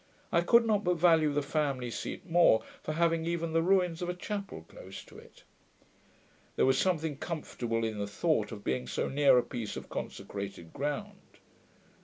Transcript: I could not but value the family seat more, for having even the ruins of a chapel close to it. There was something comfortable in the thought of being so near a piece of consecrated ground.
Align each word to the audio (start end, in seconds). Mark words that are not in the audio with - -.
I 0.31 0.41
could 0.41 0.65
not 0.65 0.83
but 0.83 0.95
value 0.95 1.31
the 1.31 1.43
family 1.43 1.91
seat 1.91 2.25
more, 2.27 2.63
for 2.81 2.93
having 2.93 3.27
even 3.27 3.53
the 3.53 3.61
ruins 3.61 4.01
of 4.01 4.09
a 4.09 4.15
chapel 4.15 4.65
close 4.67 5.03
to 5.03 5.19
it. 5.19 5.43
There 6.55 6.65
was 6.65 6.79
something 6.79 7.17
comfortable 7.17 7.85
in 7.85 7.99
the 7.99 8.07
thought 8.07 8.51
of 8.51 8.63
being 8.63 8.87
so 8.87 9.07
near 9.07 9.37
a 9.37 9.43
piece 9.43 9.77
of 9.77 9.89
consecrated 9.89 10.73
ground. 10.73 11.37